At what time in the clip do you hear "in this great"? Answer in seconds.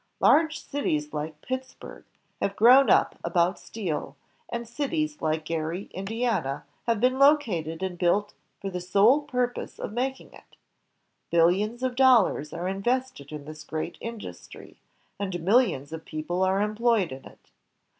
13.31-13.99